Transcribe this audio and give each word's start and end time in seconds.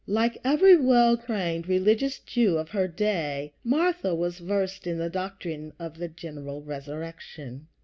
Like 0.07 0.39
every 0.43 0.75
well 0.77 1.15
trained 1.15 1.67
religious 1.69 2.17
Jew 2.17 2.57
of 2.57 2.69
her 2.69 2.87
day, 2.87 3.53
Martha 3.63 4.15
was 4.15 4.39
versed 4.39 4.87
in 4.87 4.97
the 4.97 5.11
doctrine 5.11 5.73
of 5.77 5.99
the 5.99 6.07
general 6.07 6.63
resurrection. 6.63 7.67